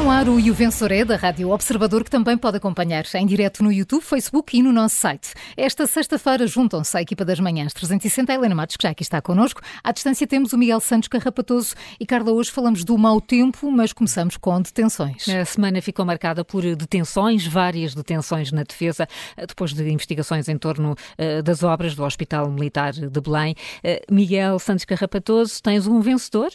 [0.00, 3.26] no ar o E o Vencedor é da Rádio Observador, que também pode acompanhar em
[3.26, 5.34] direto no YouTube, Facebook e no nosso site.
[5.54, 9.20] Esta sexta-feira juntam-se à equipa das manhãs 360, a Helena Matos, que já aqui está
[9.20, 9.60] connosco.
[9.84, 13.92] À distância temos o Miguel Santos Carrapatoso e Carla, hoje falamos do mau tempo, mas
[13.92, 15.28] começamos com detenções.
[15.28, 19.06] A semana ficou marcada por detenções, várias detenções na defesa,
[19.36, 23.54] depois de investigações em torno uh, das obras do Hospital Militar de Belém.
[23.84, 26.50] Uh, Miguel Santos Carrapatoso, tens um vencedor?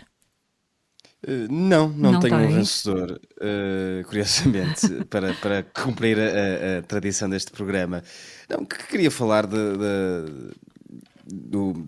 [1.23, 7.27] Uh, não, não, não tenho um vencedor, uh, curiosamente, para, para cumprir a, a, tradição
[7.27, 8.03] deste programa.
[8.47, 10.53] Não, que queria falar de, de,
[11.25, 11.87] do,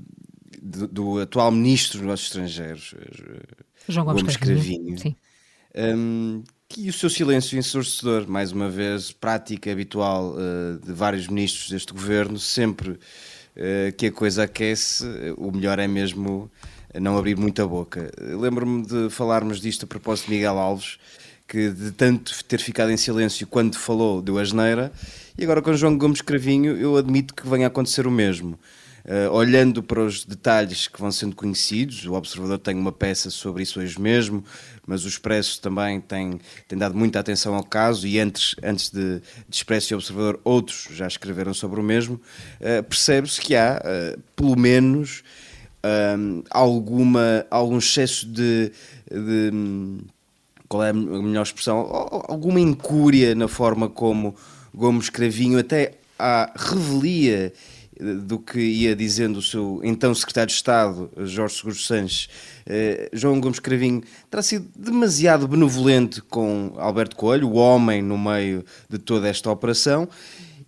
[0.60, 5.14] do, do, atual Ministro dos Negócios Estrangeiros, eh, João Gomes, Gomes Cravinho, um,
[5.76, 11.70] ehm, que o seu silêncio ensurdecedor, mais uma vez, prática habitual uh, de vários ministros
[11.70, 13.00] deste governo, sempre
[13.98, 15.04] que a coisa aquece,
[15.36, 16.48] o melhor é mesmo
[17.00, 18.12] não abrir muita boca.
[18.20, 20.98] Lembro-me de falarmos disto a propósito de Miguel Alves,
[21.48, 24.92] que de tanto ter ficado em silêncio quando falou, deu asneira,
[25.38, 28.60] e agora com João Gomes Cravinho eu admito que venha a acontecer o mesmo.
[29.06, 33.64] Uh, olhando para os detalhes que vão sendo conhecidos, o Observador tem uma peça sobre
[33.64, 34.44] isso hoje mesmo,
[34.86, 39.22] mas o Expresso também tem, tem dado muita atenção ao caso e antes, antes de,
[39.48, 42.16] de Expresso e Observador outros já escreveram sobre o mesmo,
[42.60, 45.24] uh, percebe-se que há, uh, pelo menos,
[46.18, 48.72] um, alguma, algum excesso de,
[49.10, 49.52] de,
[50.68, 51.78] qual é a melhor expressão?
[52.28, 54.36] Alguma incúria na forma como
[54.74, 57.54] Gomes Cravinho até à revelia
[58.00, 62.30] do que ia dizendo o seu então secretário de Estado, Jorge Seguro Sanches,
[62.66, 68.64] eh, João Gomes Cravinho terá sido demasiado benevolente com Alberto Coelho, o homem no meio
[68.88, 70.08] de toda esta operação,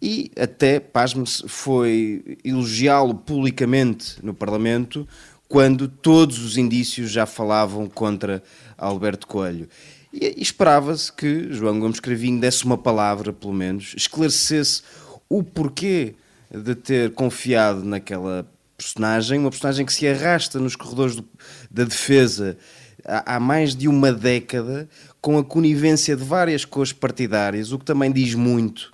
[0.01, 5.07] e até, pasme-se, foi elogiá-lo publicamente no Parlamento
[5.47, 8.41] quando todos os indícios já falavam contra
[8.77, 9.67] Alberto Coelho.
[10.13, 14.83] E, esperava-se que João Gomes Cravinho desse uma palavra, pelo menos, esclarecesse
[15.27, 16.15] o porquê
[16.49, 21.25] de ter confiado naquela personagem, uma personagem que se arrasta nos corredores do,
[21.69, 22.57] da defesa
[23.03, 24.87] há, há, mais de uma década,
[25.19, 28.93] com a conivência de várias cores partidárias, o que também diz muito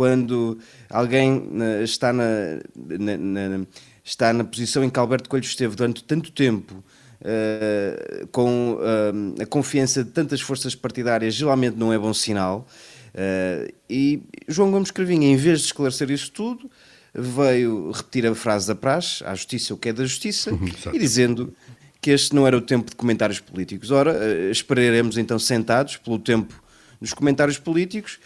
[0.00, 0.56] quando
[0.88, 1.42] alguém
[1.84, 2.24] está na,
[2.74, 3.66] na, na,
[4.02, 6.82] está na posição em que Alberto Coelho esteve durante tanto tempo,
[7.20, 12.66] uh, com uh, a confiança de tantas forças partidárias, geralmente não é bom sinal.
[13.14, 16.70] Uh, e João Gomes Cravinho, em vez de esclarecer isso tudo,
[17.14, 20.98] veio repetir a frase da praxe, à justiça o que é da justiça, uhum, e
[20.98, 21.52] dizendo
[22.00, 23.90] que este não era o tempo de comentários políticos.
[23.90, 24.16] Ora,
[24.50, 26.54] esperaremos então sentados pelo tempo
[26.98, 28.18] nos comentários políticos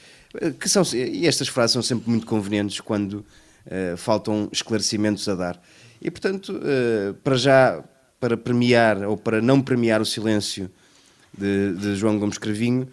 [0.58, 3.24] que são, e estas frases são sempre muito convenientes quando
[3.66, 5.62] uh, faltam esclarecimentos a dar.
[6.00, 7.82] E, portanto, uh, para já,
[8.20, 10.70] para premiar ou para não premiar o silêncio
[11.36, 12.88] de, de João Gomes Cravinho,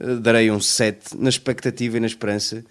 [0.00, 2.64] uh, darei um 7 na expectativa e na esperança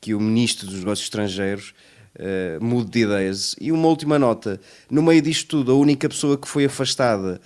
[0.00, 1.74] que o Ministro dos Negócios Estrangeiros
[2.16, 3.56] uh, mude de ideias.
[3.60, 7.40] E uma última nota: no meio disto tudo, a única pessoa que foi afastada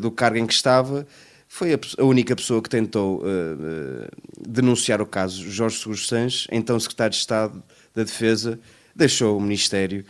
[0.00, 1.06] do cargo em que estava
[1.52, 4.08] foi a, a única pessoa que tentou uh, uh,
[4.48, 5.50] denunciar o caso.
[5.50, 7.62] Jorge Seguros Sanches, então secretário de Estado
[7.94, 8.58] da Defesa,
[8.96, 10.02] deixou o Ministério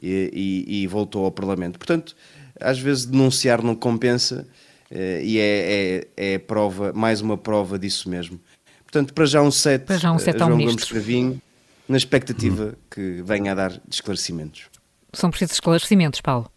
[0.00, 0.30] e,
[0.68, 1.80] e, e voltou ao Parlamento.
[1.80, 2.14] Portanto,
[2.60, 4.46] às vezes denunciar não compensa
[4.88, 8.40] uh, e é, é, é, prova, mais uma prova disso mesmo.
[8.84, 11.42] Portanto, para já um 7, para já um set João Gomes Cravinho,
[11.88, 12.82] na expectativa hum.
[12.88, 14.66] que venha a dar esclarecimentos.
[15.12, 16.53] São precisos esclarecimentos, Paulo.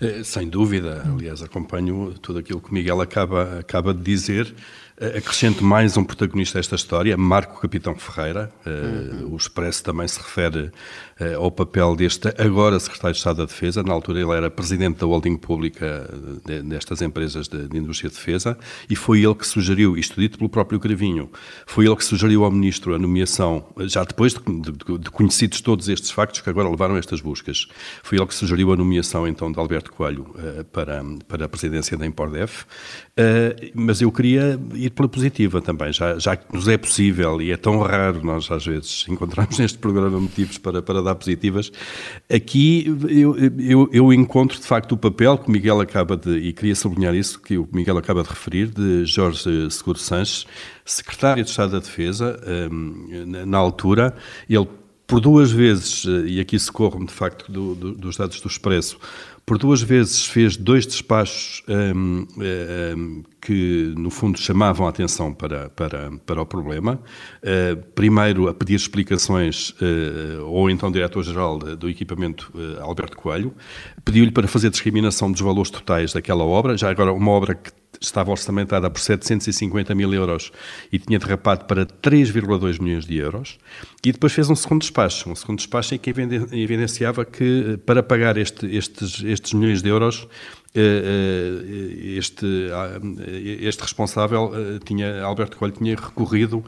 [0.00, 4.54] Eh, sem dúvida, aliás, acompanho tudo aquilo que Miguel acaba, acaba de dizer.
[5.00, 8.52] Eh, acrescento mais um protagonista desta história, Marco Capitão Ferreira.
[8.66, 9.32] Uhum.
[9.32, 10.70] O Expresso também se refere eh,
[11.36, 13.82] ao papel deste agora Secretário de Estado da Defesa.
[13.82, 16.08] Na altura ele era presidente da holding pública
[16.64, 18.58] destas empresas de, de indústria de defesa
[18.88, 21.30] e foi ele que sugeriu, isto dito pelo próprio Cravinho,
[21.66, 25.88] foi ele que sugeriu ao Ministro a nomeação, já depois de, de, de conhecidos todos
[25.88, 27.66] estes factos que agora levaram a estas buscas,
[28.02, 30.34] foi ele que sugeriu a nomeação então de Alberto Coelho
[30.72, 32.64] para, para a presidência da Impordef.
[33.74, 37.56] Mas eu queria ir pela positiva também, já, já que nos é possível e é
[37.56, 41.70] tão raro nós às vezes encontrarmos neste programa motivos para, para dar positivas,
[42.32, 46.52] aqui eu, eu, eu encontro de facto o papel que o Miguel acaba de, e
[46.52, 50.46] queria sublinhar isso, que o Miguel acaba de referir, de Jorge Seguro Sanches,
[50.84, 52.40] secretário de Estado da Defesa,
[52.72, 54.14] um, na altura,
[54.48, 54.66] ele
[55.10, 58.96] por duas vezes, e aqui socorro-me de facto do, do, dos dados do Expresso,
[59.44, 65.68] por duas vezes fez dois despachos um, um, que, no fundo, chamavam a atenção para,
[65.70, 67.00] para, para o problema.
[67.42, 73.52] Uh, primeiro, a pedir explicações, uh, ou então diretor-geral do equipamento, uh, Alberto Coelho,
[74.04, 78.30] pediu-lhe para fazer discriminação dos valores totais daquela obra, já agora uma obra que estava
[78.30, 80.50] orçamentada por 750 mil euros
[80.90, 83.58] e tinha derrapado para 3,2 milhões de euros.
[84.04, 88.38] E depois fez um segundo despacho, um segundo despacho em que evidenciava que para pagar
[88.38, 90.26] este, estes, estes milhões de euros
[92.16, 92.46] este,
[93.60, 94.52] este responsável
[94.84, 96.64] tinha, Alberto Coelho tinha recorrido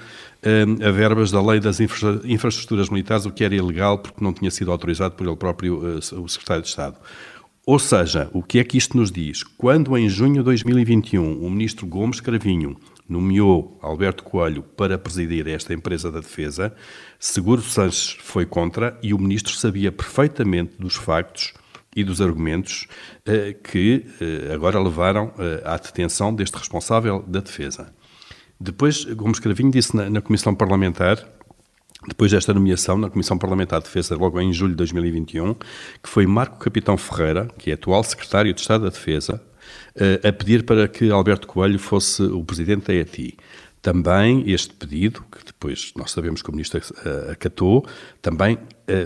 [0.85, 4.73] a verbas da lei das infraestruturas militares, o que era ilegal porque não tinha sido
[4.73, 6.96] autorizado por ele próprio, o secretário de Estado.
[7.64, 9.44] Ou seja, o que é que isto nos diz?
[9.44, 12.76] Quando em junho de 2021 o ministro Gomes Cravinho
[13.09, 16.75] nomeou Alberto Coelho para presidir esta empresa da defesa,
[17.20, 21.55] Seguro Sanches foi contra e o ministro sabia perfeitamente dos factos
[21.94, 22.88] e dos argumentos
[23.25, 27.94] eh, que eh, agora levaram eh, à detenção deste responsável da defesa.
[28.59, 31.17] Depois, Gomes Cravinho disse na, na Comissão Parlamentar
[32.06, 36.26] depois desta nomeação na Comissão Parlamentar de Defesa, logo em julho de 2021, que foi
[36.26, 39.40] Marco Capitão Ferreira, que é atual Secretário de Estado da Defesa,
[40.26, 43.37] a pedir para que Alberto Coelho fosse o Presidente da ETI.
[43.81, 46.81] Também este pedido, que depois nós sabemos que o Ministro
[47.31, 47.84] acatou,
[48.20, 48.56] também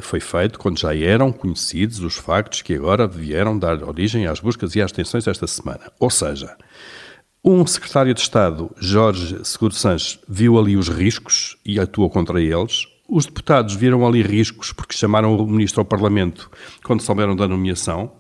[0.03, 4.75] foi feito quando já eram conhecidos os factos que agora vieram dar origem às buscas
[4.75, 5.91] e às detenções esta semana.
[5.99, 6.57] Ou seja,
[7.49, 12.89] um secretário de Estado, Jorge Seguro Sanches, viu ali os riscos e atuou contra eles.
[13.09, 16.51] Os deputados viram ali riscos porque chamaram o ministro ao Parlamento
[16.83, 18.11] quando souberam da nomeação.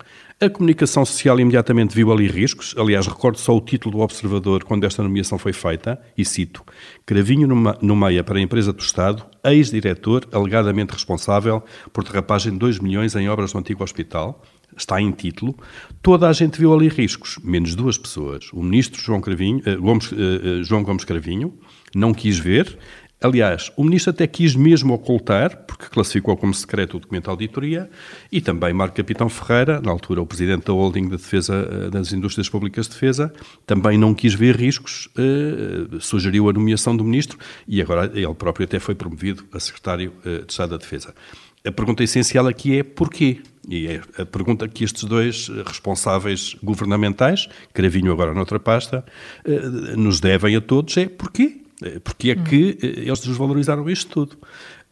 [0.40, 2.73] A comunicação social imediatamente viu ali riscos.
[2.78, 6.62] Aliás, recordo só o título do Observador quando esta nomeação foi feita, e cito:
[7.05, 12.78] Cravinho no meia para a empresa do Estado, ex-diretor alegadamente responsável por derrapagem de 2
[12.78, 14.40] milhões em obras do antigo hospital.
[14.77, 15.55] Está em título.
[16.03, 18.51] Toda a gente viu ali riscos, menos duas pessoas.
[18.53, 21.55] O ministro João, Cravinho, eh, Gomes, eh, eh, João Gomes Cravinho
[21.95, 22.79] não quis ver,
[23.19, 27.91] Aliás, o ministro até quis mesmo ocultar, porque classificou como secreto o documento de auditoria,
[28.31, 32.47] e também Marco Capitão Ferreira, na altura o presidente da holding de defesa das indústrias
[32.51, 33.33] públicas de defesa,
[33.67, 38.65] também não quis ver riscos, eh, sugeriu a nomeação do ministro, e agora ele próprio
[38.65, 41.15] até foi promovido a secretário de Estado da Defesa.
[41.64, 43.41] A pergunta essencial aqui é porquê?
[43.69, 49.05] E é a pergunta que estes dois responsáveis governamentais, Cravinho agora noutra pasta,
[49.44, 51.62] eh, nos devem a todos é porquê?
[51.82, 54.38] Eh, porque é que eh, eles desvalorizaram isto tudo.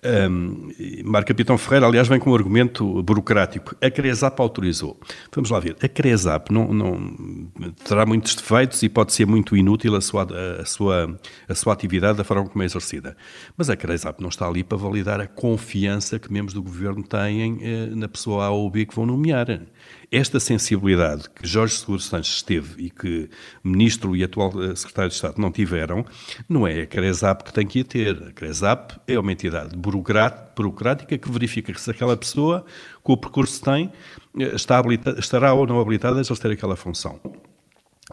[0.05, 0.71] Um,
[1.05, 3.75] Marco Capitão Ferreira, aliás, vem com um argumento burocrático.
[3.81, 4.99] A Cresap autorizou.
[5.35, 5.77] Vamos lá ver.
[5.83, 7.51] A Cresap não, não,
[7.85, 10.27] terá muitos defeitos e pode ser muito inútil a sua,
[10.61, 11.19] a, sua,
[11.49, 13.17] a sua atividade da forma como é exercida.
[13.56, 17.59] Mas a Cresap não está ali para validar a confiança que membros do governo têm
[17.62, 19.45] eh, na pessoa A ou B que vão nomear
[20.10, 23.28] esta sensibilidade que Jorge Seguro Sanches teve e que
[23.62, 26.04] Ministro e atual eh, Secretário de Estado não tiveram,
[26.48, 28.22] não é a Cresap que tem que ter.
[28.28, 32.64] A Cresap é uma entidade burocrática que verifica se aquela pessoa,
[33.02, 33.92] com o percurso que tem,
[34.38, 34.82] eh, está
[35.19, 37.20] estará ou não habilitada a exercer aquela função.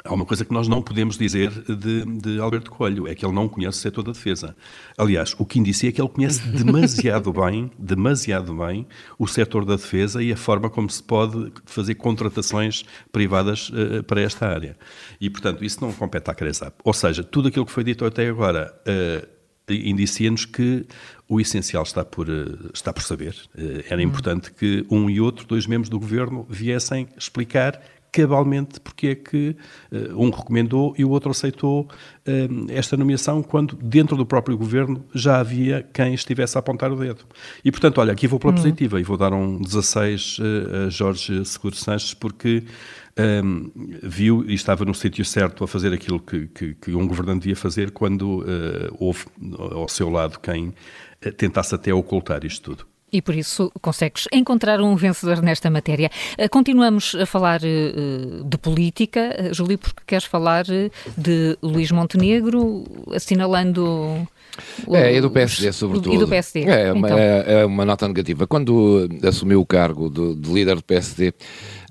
[0.05, 3.33] Há uma coisa que nós não podemos dizer de, de, Alberto Coelho, é que ele
[3.33, 4.55] não conhece o setor da defesa.
[4.97, 8.87] Aliás, o que indicia é que ele conhece demasiado bem, demasiado bem,
[9.19, 14.21] o setor da defesa e a forma como se pode fazer contratações privadas uh, para
[14.21, 14.77] esta área.
[15.19, 16.73] E, portanto, isso não compete à Cresap.
[16.85, 19.27] Ou seja, tudo aquilo que foi dito até agora uh,
[19.69, 20.85] indicia-nos que
[21.27, 23.35] o essencial está por, uh, está por saber.
[23.89, 24.05] era hum.
[24.05, 29.55] importante que um e outro, dois membros do governo, viessem explicar cabalmente porque é que
[29.91, 31.83] uh, um recomendou e o outro aceitou
[32.27, 36.95] uh, esta nomeação, quando dentro do próprio governo já havia quem estivesse a apontar o
[36.97, 37.23] dedo.
[37.63, 38.57] E, portanto, olha, aqui vou pela hum.
[38.57, 40.43] positiva e vou dar um 16 uh,
[40.87, 42.63] a Jorge Seguro Sanches, porque
[43.43, 43.71] um,
[44.03, 47.55] viu e estava no sítio certo a fazer aquilo que, que, que um governante devia
[47.55, 48.43] fazer quando
[48.97, 49.25] houve
[49.57, 50.73] ao seu lado quem
[51.37, 52.90] tentasse até ocultar isto tudo.
[53.11, 56.09] E por isso consegues encontrar um vencedor nesta matéria.
[56.37, 60.63] Eh, continuamos a falar uh, de política, eh, Júlio, porque queres falar
[61.17, 64.27] de Luís Montenegro, assinalando.
[64.85, 66.13] O, é, e do PSD, sobretudo.
[66.13, 66.63] E do PSD.
[66.63, 67.17] É, então.
[67.17, 68.47] é, é uma nota negativa.
[68.47, 71.33] Quando assumiu o cargo de, de líder do PSD,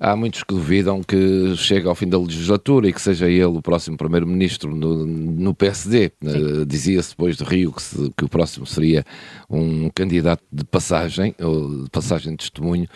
[0.01, 3.61] há muitos que duvidam que chegue ao fim da legislatura e que seja ele o
[3.61, 6.11] próximo primeiro-ministro no, no, PSD.
[6.23, 9.05] Uh, Dizia-se depois de Rio que, se, que, o próximo seria
[9.47, 12.87] um candidato de passagem, ou de passagem de testemunho,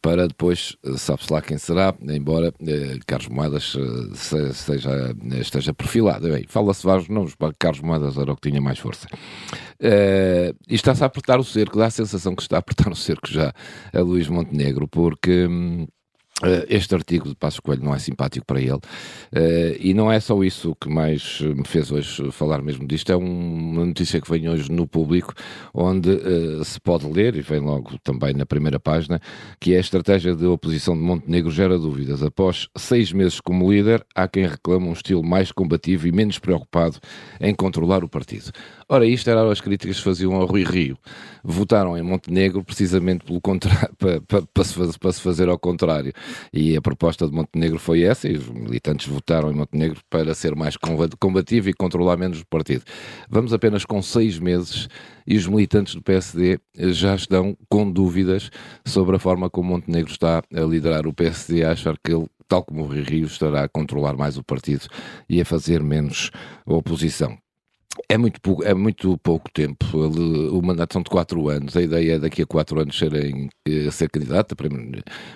[0.00, 3.76] para depois, eh, sabe-se lá quem será, embora uh, Carlos Moedas
[4.14, 6.26] se, seja, esteja perfilado.
[6.48, 9.06] Fala-se vários nomes, para Carlos Moedas era o que tinha mais força.
[9.80, 12.96] Uh, e está-se a apertar o cerco, dá a sensação que está a apertar o
[12.96, 13.52] cerco já
[13.92, 15.46] a Luís Montenegro, porque.
[15.46, 15.86] Hum,
[16.68, 18.80] este artigo de Passos Coelho não é simpático para ele uh,
[19.78, 23.22] e não é só isso que mais me fez hoje falar mesmo disto, é um,
[23.22, 25.32] uma notícia que vem hoje no público
[25.72, 26.10] onde
[26.64, 29.20] se pode ler, e vem logo também na primeira página,
[29.60, 32.22] que é a estratégia de oposição de Montenegro gera dúvidas.
[32.22, 36.98] Após seis meses como líder, há quem reclama um estilo mais combativo e menos preocupado
[37.40, 38.50] em controlar o partido.
[38.88, 40.98] Ora, isto eram as críticas que faziam ao Rui Rio.
[41.42, 46.12] Votaram em Montenegro precisamente pelo contrário, para, para, para, se para se fazer ao contrário.
[46.52, 50.54] E a proposta de Montenegro foi essa, e os militantes votaram em Montenegro para ser
[50.54, 50.76] mais
[51.18, 52.84] combativo e controlar menos o partido.
[53.28, 54.88] Vamos apenas com seis meses
[55.26, 58.50] e os militantes do PSD já estão com dúvidas
[58.84, 62.62] sobre a forma como Montenegro está a liderar o PSD, a achar que ele tal
[62.62, 64.86] como o Rio estará a controlar mais o partido
[65.28, 66.30] e a fazer menos
[66.66, 67.43] oposição.
[68.08, 69.86] É muito, pouco, é muito pouco tempo.
[69.96, 71.76] O mandato são de quatro anos.
[71.76, 74.56] A ideia é daqui a quatro anos serem, eh, ser candidato a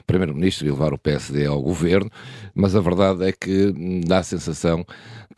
[0.05, 2.11] primeiro-ministro e levar o PSD ao governo,
[2.55, 3.73] mas a verdade é que
[4.05, 4.85] dá a sensação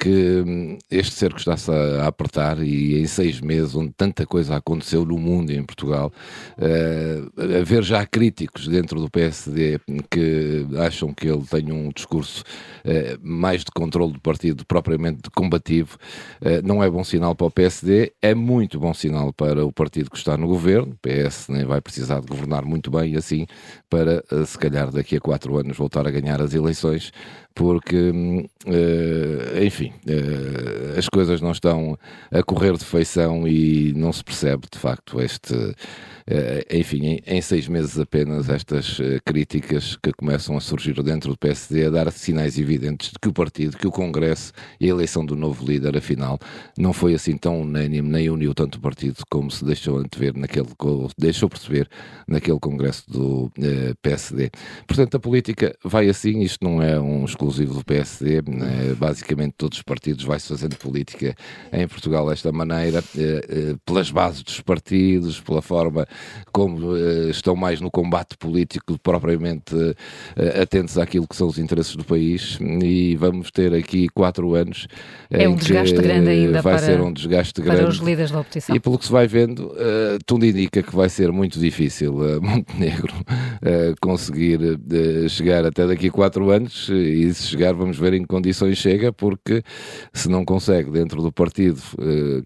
[0.01, 5.05] que hum, este cerco está-se a, apertar e em seis meses, onde tanta coisa aconteceu
[5.05, 6.11] no mundo e em Portugal,
[6.57, 9.79] uh, haver já críticos dentro do PSD
[10.11, 12.43] que acham que ele tem um discurso
[12.85, 15.99] uh, mais de controle do partido, propriamente combativo,
[16.41, 20.11] uh, não é bom sinal para o PSD, é muito bom sinal para o partido
[20.11, 20.93] que está no governo.
[20.93, 23.47] O PS nem vai precisar de governar muito bem assim
[23.89, 27.13] para, se calhar, daqui a quatro anos voltar a ganhar as eleições,
[27.55, 31.99] porque, uh, enfim, uh, as coisas não estão
[32.31, 35.75] a correr de feição e não se percebe, de facto, este
[36.33, 41.37] eh, enfim, em, seis meses apenas, estas eh, críticas que começam a surgir dentro do
[41.37, 45.27] PSD a dar sinais evidentes de que o partido, que o Congresso e a eleição
[45.27, 46.39] do novo líder, afinal,
[46.79, 50.69] não foi assim tão unânime, nem uniu tanto o partido como se deixou antever naquele,
[51.19, 51.89] deixou perceber
[52.29, 54.51] naquele Congresso do eh, PSD.
[54.87, 58.95] Portanto, a política vai assim, isto não é um exclusivo do PSD, né?
[58.99, 61.35] basicamente todos os partidos vai-se fazendo política
[61.73, 66.07] em Portugal desta maneira, eh, eh, pelas bases dos partidos, pela forma
[66.53, 69.75] como uh, estão mais no combate político propriamente
[70.61, 72.59] atentos àquilo que são os interesses do país.
[72.61, 74.87] E vamos ter aqui quatro anos
[75.31, 78.41] é um desgaste grande ainda vai para, ser um desgaste grande para os líderes da
[78.41, 78.75] oposição.
[78.75, 79.73] E pelo que se vai vendo
[80.27, 83.15] tudo indica que vai ser muito difícil Montenegro
[84.01, 84.59] conseguir
[85.29, 89.13] chegar até daqui a quatro anos e se chegar vamos ver em que condições chega
[89.13, 89.63] porque
[90.13, 91.81] se não consegue dentro do partido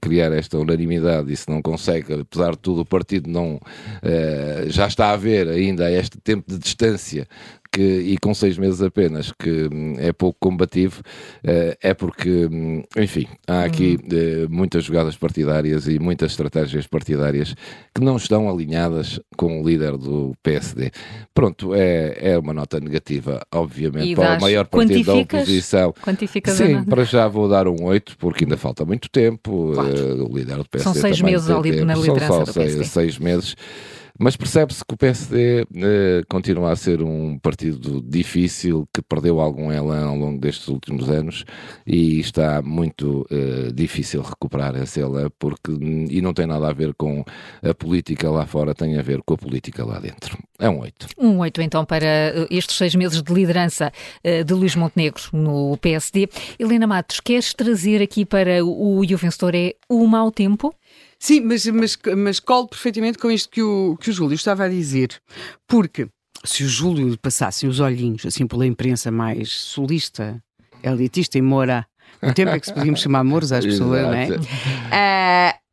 [0.00, 4.86] criar esta unanimidade e se não consegue apesar de tudo o partido não uh, já
[4.86, 7.26] está a haver ainda este tempo de distância
[7.74, 11.00] que, e com seis meses apenas, que hum, é pouco combativo,
[11.44, 17.52] uh, é porque, hum, enfim, há aqui uh, muitas jogadas partidárias e muitas estratégias partidárias
[17.92, 20.92] que não estão alinhadas com o líder do PSD.
[21.34, 25.92] Pronto, é, é uma nota negativa, obviamente, e para o maior partido da oposição.
[26.00, 29.72] Quantificas Sim, para já vou dar um 8, porque ainda falta muito tempo.
[29.74, 30.26] Claro.
[30.30, 33.56] o líder do PSD São seis meses ali na liderança São só seis, seis meses.
[34.18, 39.72] Mas percebe-se que o PSD eh, continua a ser um partido difícil, que perdeu algum
[39.72, 41.44] elan ao longo destes últimos anos
[41.84, 46.94] e está muito eh, difícil recuperar esse elan, porque, e não tem nada a ver
[46.94, 47.24] com
[47.62, 50.38] a política lá fora, tem a ver com a política lá dentro.
[50.60, 51.08] É um 8.
[51.18, 53.92] Um 8 então para eh, estes seis meses de liderança
[54.22, 56.28] eh, de Luís Montenegro no PSD.
[56.56, 60.72] Helena Matos, queres trazer aqui para o E o Vencedor é o mau tempo?
[61.24, 64.68] Sim, mas, mas, mas colo perfeitamente com isto que o, que o Júlio estava a
[64.68, 65.08] dizer.
[65.66, 66.06] Porque
[66.44, 70.38] se o Júlio passasse os olhinhos assim pela imprensa mais solista,
[70.82, 71.86] elitista e mora,
[72.22, 74.28] o tempo é que se podíamos chamar moros às pessoas, não é?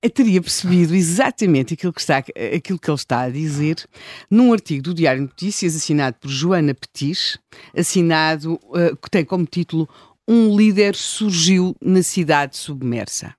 [0.06, 2.20] Uh, teria percebido exatamente aquilo que, está,
[2.56, 3.86] aquilo que ele está a dizer
[4.30, 7.38] num artigo do Diário de Notícias assinado por Joana Petis,
[7.78, 9.90] assinado, uh, que tem como título
[10.26, 13.36] Um líder surgiu na cidade submersa.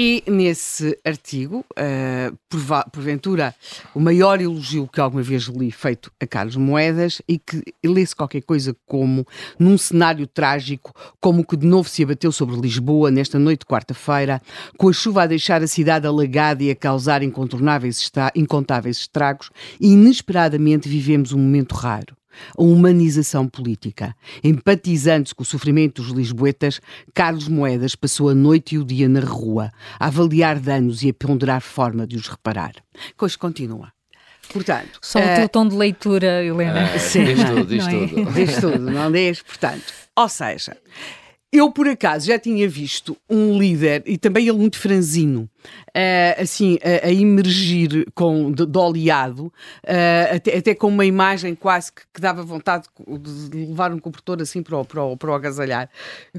[0.00, 3.52] E nesse artigo, uh, porventura,
[3.92, 8.42] o maior elogio que alguma vez li feito a Carlos Moedas e que lê-se qualquer
[8.42, 9.26] coisa como
[9.58, 13.66] num cenário trágico, como o que de novo se abateu sobre Lisboa nesta noite de
[13.66, 14.40] quarta-feira,
[14.76, 19.50] com a chuva a deixar a cidade alagada e a causar incontornáveis incontáveis estragos,
[19.80, 22.16] e inesperadamente vivemos um momento raro
[22.56, 24.14] a humanização política.
[24.42, 26.80] Empatizando-se com o sofrimento dos lisboetas,
[27.14, 31.14] Carlos Moedas passou a noite e o dia na rua, a avaliar danos e a
[31.14, 32.72] ponderar forma de os reparar.
[33.16, 33.92] Coisa continua.
[34.52, 36.90] Portanto, Só o teu uh, tom de leitura, Helena.
[36.94, 38.06] Uh, sim, diz tudo, diz não é?
[38.06, 38.32] tudo.
[38.32, 39.42] Diz tudo, não diz?
[39.42, 40.76] Portanto, ou seja,
[41.52, 45.48] eu, por acaso, já tinha visto um líder, e também ele muito franzino,
[45.88, 51.54] uh, assim, a, a, emergir com, de, de oleado, uh, até, até, com uma imagem
[51.54, 52.86] quase que, que, dava vontade
[53.20, 55.88] de levar um cobertor assim para o, para, o, para o agasalhar,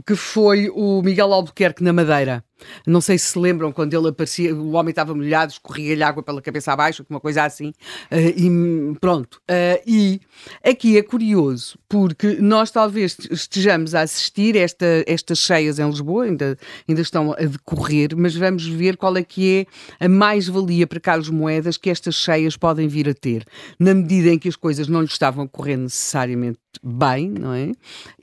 [0.05, 2.43] que foi o Miguel Albuquerque na Madeira.
[2.85, 6.41] Não sei se se lembram quando ele aparecia, o homem estava molhado, escorria-lhe água pela
[6.41, 7.69] cabeça abaixo, uma coisa assim,
[8.11, 9.41] uh, e pronto.
[9.49, 10.21] Uh, e
[10.63, 16.57] aqui é curioso, porque nós talvez estejamos a assistir esta, estas cheias em Lisboa, ainda,
[16.87, 19.67] ainda estão a decorrer, mas vamos ver qual é que
[19.99, 23.45] é a mais-valia para Carlos Moedas que estas cheias podem vir a ter,
[23.79, 27.71] na medida em que as coisas não lhe estavam a correr necessariamente bem, não é?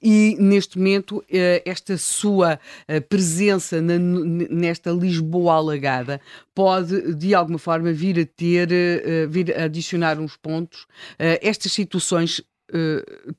[0.03, 6.21] E neste momento, eh, esta sua eh, presença nesta Lisboa alagada
[6.55, 10.87] pode, de alguma forma, vir a ter, eh, vir a adicionar uns pontos.
[11.19, 12.43] Estas situações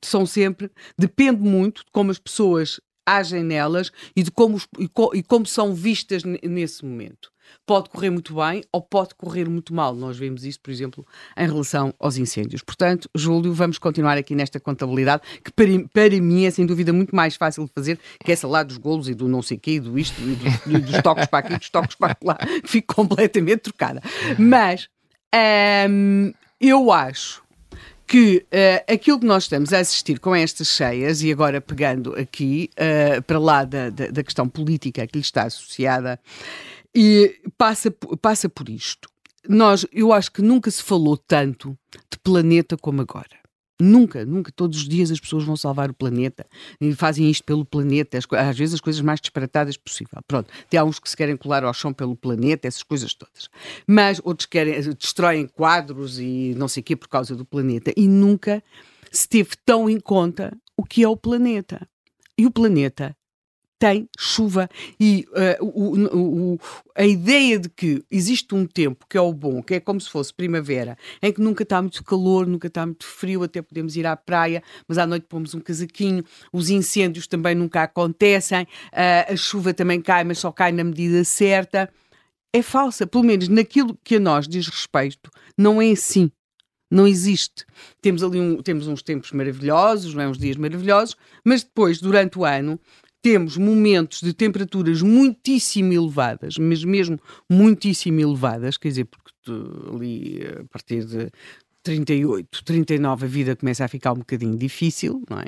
[0.02, 4.60] são sempre, depende muito de como as pessoas agem nelas e de como,
[5.14, 7.30] e como são vistas nesse momento
[7.66, 9.94] pode correr muito bem ou pode correr muito mal.
[9.94, 12.62] Nós vemos isso, por exemplo, em relação aos incêndios.
[12.62, 17.14] Portanto, Júlio, vamos continuar aqui nesta contabilidade, que para, para mim é sem dúvida muito
[17.14, 19.98] mais fácil de fazer que essa lá dos golos e do não sei quê, do
[19.98, 24.02] isto, e do, dos toques para aqui, dos toques para lá, fico completamente trocada.
[24.38, 24.88] Mas
[25.88, 27.42] hum, eu acho
[28.08, 32.70] que uh, aquilo que nós estamos a assistir com estas cheias, e agora pegando aqui
[32.72, 36.18] uh, para lá da, da, da, questão política que lhe está associada,
[37.00, 39.08] e passa, passa por isto.
[39.48, 41.78] Nós, eu acho que nunca se falou tanto
[42.10, 43.38] de planeta como agora.
[43.80, 44.50] Nunca, nunca.
[44.50, 46.44] Todos os dias as pessoas vão salvar o planeta
[46.80, 50.18] e fazem isto pelo planeta, às vezes as coisas mais disparatadas possível.
[50.26, 53.48] Pronto, tem uns que se querem colar ao chão pelo planeta, essas coisas todas.
[53.86, 57.92] Mas outros querem, destroem quadros e não sei o quê por causa do planeta.
[57.96, 58.60] E nunca
[59.12, 61.88] se teve tão em conta o que é o planeta.
[62.36, 63.16] E o planeta
[63.78, 64.68] tem chuva
[64.98, 65.26] e
[65.60, 66.58] uh, o, o,
[66.96, 70.10] a ideia de que existe um tempo que é o bom, que é como se
[70.10, 74.06] fosse primavera, em que nunca está muito calor, nunca está muito frio, até podemos ir
[74.06, 79.36] à praia, mas à noite pomos um casaquinho, os incêndios também nunca acontecem, uh, a
[79.36, 81.88] chuva também cai, mas só cai na medida certa.
[82.52, 86.30] É falsa, pelo menos naquilo que a nós diz respeito, não é assim
[86.90, 87.66] não existe.
[88.00, 90.28] Temos ali um, temos uns tempos maravilhosos, não é?
[90.28, 92.80] uns dias maravilhosos, mas depois, durante o ano,
[93.28, 99.32] temos momentos de temperaturas muitíssimo elevadas, mas mesmo muitíssimo elevadas, quer dizer, porque
[99.92, 101.30] ali a partir de
[101.82, 105.44] 38, 39 a vida começa a ficar um bocadinho difícil, não é?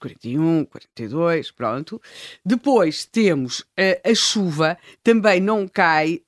[0.00, 2.00] 41, 42, pronto.
[2.42, 6.22] Depois temos a, a chuva, também não cai,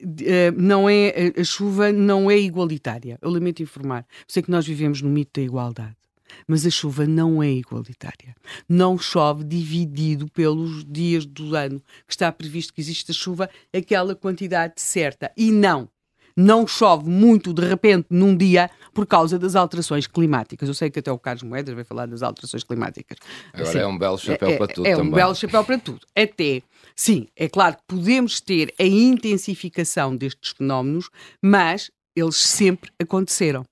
[0.54, 3.18] não é, a chuva não é igualitária.
[3.22, 4.04] Eu lamento informar.
[4.28, 5.99] sei que nós vivemos no mito da igualdade.
[6.46, 8.34] Mas a chuva não é igualitária.
[8.68, 14.74] Não chove dividido pelos dias do ano que está previsto que exista chuva, aquela quantidade
[14.76, 15.32] certa.
[15.36, 15.88] E não,
[16.36, 20.68] não chove muito de repente num dia por causa das alterações climáticas.
[20.68, 23.18] Eu sei que até o Carlos Moedas vai falar das alterações climáticas.
[23.52, 25.06] Agora assim, é um belo chapéu é, para tudo é também.
[25.06, 26.00] É um belo chapéu para tudo.
[26.16, 26.62] Até,
[26.96, 31.10] sim, é claro que podemos ter a intensificação destes fenómenos,
[31.42, 33.64] mas eles sempre aconteceram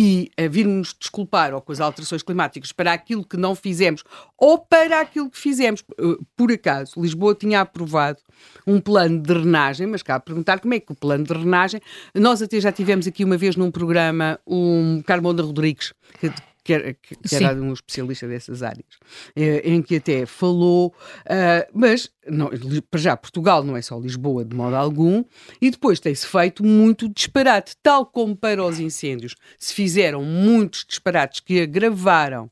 [0.00, 4.04] e a vir-nos desculpar ou com as alterações climáticas para aquilo que não fizemos
[4.38, 5.82] ou para aquilo que fizemos.
[5.98, 8.20] Eh, por acaso, Lisboa tinha aprovado
[8.64, 11.80] um plano de drenagem, mas cabe perguntar como é que o plano de drenagem.
[12.14, 16.30] Nós até já tivemos aqui uma vez num programa um Carmona Rodrigues, que
[16.68, 18.98] que era, que, que era um especialista dessas áreas,
[19.34, 22.50] eh, em que até falou, uh, mas não,
[22.90, 25.24] para já Portugal não é só Lisboa de modo algum,
[25.62, 29.34] e depois tem-se feito muito disparate, tal como para os incêndios.
[29.58, 32.50] Se fizeram muitos disparates que agravaram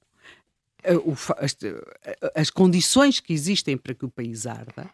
[1.05, 1.55] o, as,
[2.35, 4.89] as condições que existem para que o país arda,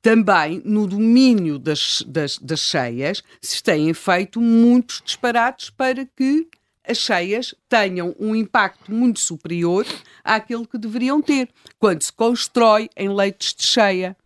[0.00, 6.48] também no domínio das, das, das cheias se têm feito muitos disparates para que
[6.86, 9.86] as cheias tenham um impacto muito superior
[10.24, 14.16] àquele que deveriam ter quando se constrói em leitos de cheia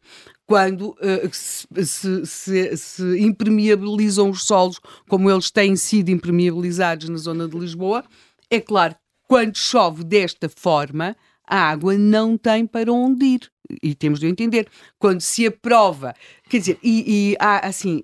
[0.51, 7.47] quando uh, se, se, se, impermeabilizam os solos como eles têm sido impermeabilizados na zona
[7.47, 8.05] de Lisboa,
[8.51, 8.97] é claro,
[9.29, 13.53] quando chove desta forma, a água não tem para onde ir.
[13.81, 14.69] E temos de entender.
[14.99, 16.13] Quando se aprova,
[16.49, 18.03] quer dizer, e, e há assim,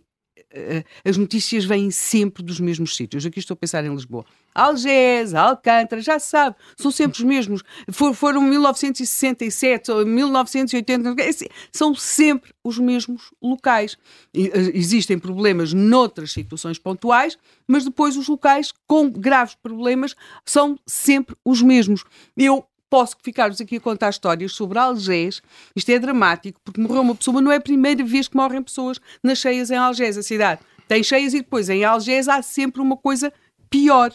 [1.04, 3.24] as notícias vêm sempre dos mesmos sítios.
[3.26, 4.24] Aqui estou a pensar em Lisboa.
[4.54, 7.62] Algés, Alcântara, já se sabe, são sempre os mesmos.
[7.92, 13.98] For, foram 1967 ou 1980, é assim, são sempre os mesmos locais.
[14.34, 17.36] Eh, existem problemas noutras situações pontuais,
[17.68, 22.02] mas depois os locais com graves problemas são sempre os mesmos.
[22.34, 25.42] Eu posso ficar-vos aqui a contar histórias sobre Algés.
[25.74, 28.98] Isto é dramático, porque morreu uma pessoa, não é a primeira vez que morrem pessoas
[29.22, 30.60] nas cheias em Algés, a cidade.
[30.88, 33.32] Tem cheias e depois em Algés há sempre uma coisa
[33.68, 34.10] pior.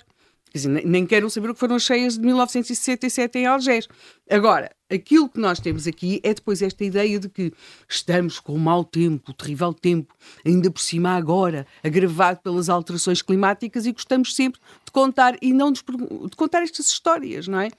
[0.52, 3.88] Quer dizer, nem quero saber o que foram as cheias de 1967 em Algés.
[4.30, 7.54] Agora, aquilo que nós temos aqui é depois esta ideia de que
[7.88, 10.14] estamos com o mau tempo, o terrível tempo,
[10.46, 15.72] ainda por cima agora, agravado pelas alterações climáticas e gostamos sempre de contar e não
[15.72, 15.84] de
[16.36, 17.70] contar estas histórias, não é?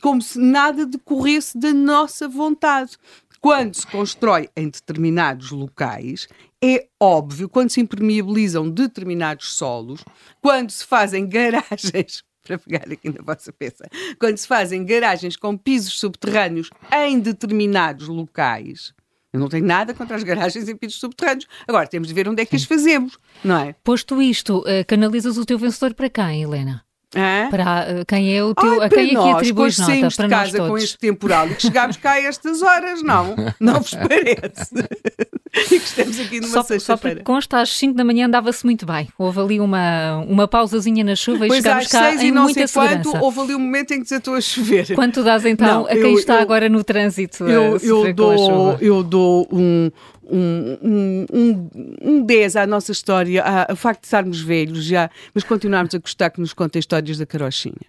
[0.00, 2.98] Como se nada decorresse da nossa vontade
[3.40, 6.26] quando se constrói em determinados locais,
[6.62, 10.04] é óbvio, quando se impermeabilizam determinados solos,
[10.40, 13.86] quando se fazem garagens para pegar aqui na vossa peça,
[14.18, 18.94] quando se fazem garagens com pisos subterrâneos em determinados locais,
[19.32, 21.46] eu não tenho nada contra as garagens em pisos subterrâneos.
[21.66, 23.74] Agora temos de ver onde é que as fazemos, não é?
[23.84, 26.82] Posto isto, uh, canalizas o teu vencedor para quem, Helena?
[27.16, 27.48] Hã?
[27.50, 27.64] Para
[28.00, 29.92] uh, quem é o teu, Ai, a quem nós, atribuis que nota?
[29.92, 33.34] saímos Para de casa com este temporal e que chegámos cá a estas horas, não?
[33.58, 34.74] Não vos parece?
[35.56, 37.22] e que estamos aqui numa Só, só porque sexta-feira.
[37.24, 39.08] consta, às 5 da manhã andava-se muito bem.
[39.18, 42.30] Houve ali uma, uma pausazinha na chuva e Pois chegámos às cá seis em e
[42.30, 43.24] não muita sei quanto, segurança.
[43.24, 44.94] houve ali um momento em que desatou a chover.
[44.94, 48.76] Quanto dás então Não, a quem eu- está eu- agora no trânsito eu, eu, dou,
[48.82, 49.90] eu dou um,
[50.28, 51.70] um, um,
[52.02, 56.30] um, 10 à nossa história, ao facto de estarmos velhos já, mas continuarmos a gostar
[56.30, 57.86] que nos contem histórias da carochinha.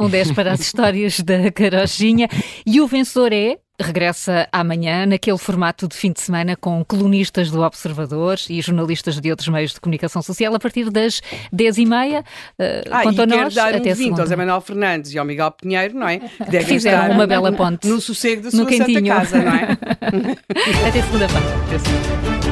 [0.00, 2.28] Um 10 para as histórias da carochinha.
[2.64, 7.60] E o vencedor é, regressa amanhã, naquele formato de fim de semana, com colunistas do
[7.62, 11.20] Observador e jornalistas de outros meios de comunicação social, a partir das
[11.54, 12.20] 10h30.
[12.20, 12.24] Uh,
[12.90, 14.22] Ah, quanto e a nós, dar um até 20 segunda.
[14.22, 16.18] ao Zé Manuel Fernandes e ao Miguel Pinheiro, não é?
[16.18, 19.06] Que devem Fizeram estar uma bela ponte no sossego da no sua Santa quentinho.
[19.14, 19.68] Casa, não é?
[20.88, 22.47] Até segunda-feira.